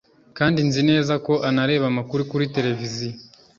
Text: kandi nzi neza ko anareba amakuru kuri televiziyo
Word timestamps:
kandi 0.37 0.59
nzi 0.67 0.81
neza 0.89 1.13
ko 1.25 1.33
anareba 1.49 1.85
amakuru 1.91 2.21
kuri 2.31 2.51
televiziyo 2.55 3.15